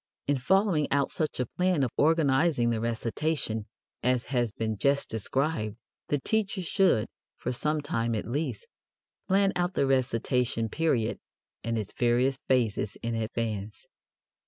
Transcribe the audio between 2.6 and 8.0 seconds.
the recitation as has been just described, the teacher should, for some